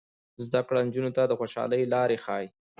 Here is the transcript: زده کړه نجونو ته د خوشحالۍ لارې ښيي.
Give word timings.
زده 0.45 0.61
کړه 0.67 0.79
نجونو 0.87 1.11
ته 1.17 1.21
د 1.27 1.31
خوشحالۍ 1.39 1.81
لارې 1.93 2.17
ښيي. 2.25 2.47